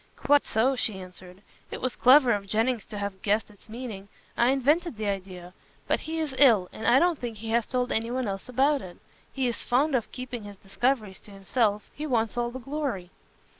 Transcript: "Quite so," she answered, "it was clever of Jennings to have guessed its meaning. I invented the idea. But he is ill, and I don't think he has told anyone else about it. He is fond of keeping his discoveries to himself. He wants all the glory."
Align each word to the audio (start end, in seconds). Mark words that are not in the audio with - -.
"Quite 0.15 0.47
so," 0.47 0.75
she 0.75 0.99
answered, 0.99 1.43
"it 1.69 1.79
was 1.79 1.95
clever 1.95 2.31
of 2.31 2.47
Jennings 2.47 2.87
to 2.87 2.97
have 2.97 3.21
guessed 3.21 3.51
its 3.51 3.69
meaning. 3.69 4.07
I 4.35 4.49
invented 4.49 4.97
the 4.97 5.05
idea. 5.05 5.53
But 5.87 5.99
he 5.99 6.19
is 6.19 6.33
ill, 6.39 6.69
and 6.73 6.87
I 6.87 6.97
don't 6.97 7.19
think 7.19 7.37
he 7.37 7.51
has 7.51 7.67
told 7.67 7.91
anyone 7.91 8.27
else 8.27 8.49
about 8.49 8.81
it. 8.81 8.97
He 9.31 9.45
is 9.47 9.61
fond 9.61 9.93
of 9.93 10.11
keeping 10.11 10.41
his 10.45 10.57
discoveries 10.57 11.19
to 11.19 11.29
himself. 11.29 11.87
He 11.93 12.07
wants 12.07 12.35
all 12.35 12.49
the 12.49 12.57
glory." 12.57 13.11